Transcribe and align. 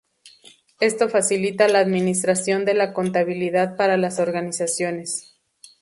Esto 0.79 1.09
facilita 1.09 1.67
la 1.67 1.77
administración 1.77 2.65
de 2.65 2.73
la 2.73 2.91
contabilidad 2.91 3.75
para 3.75 3.97
las 3.97 4.17
organizaciones. 4.17 5.35